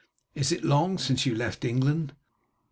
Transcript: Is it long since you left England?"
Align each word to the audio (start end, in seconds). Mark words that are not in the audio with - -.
Is 0.33 0.51
it 0.51 0.63
long 0.63 0.97
since 0.97 1.27
you 1.27 1.35
left 1.35 1.63
England?" 1.63 2.15